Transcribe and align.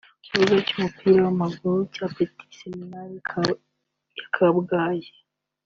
ku 0.17 0.23
kibuga 0.27 0.55
cy’umupira 0.67 1.19
w’amaguru 1.25 1.79
cya 1.93 2.05
Petit 2.15 2.49
Seminaire 2.59 3.15
ya 4.17 4.25
Kabgayi 4.33 5.09